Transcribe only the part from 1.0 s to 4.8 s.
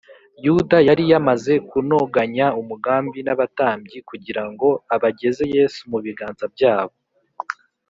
yamaze kunoganya umugambi n’abatambyi kugira ngo